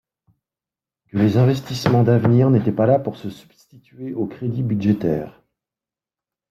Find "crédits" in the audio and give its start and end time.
4.25-4.63